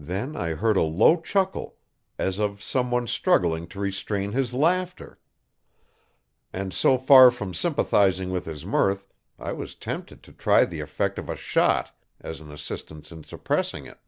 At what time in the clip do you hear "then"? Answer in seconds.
0.00-0.34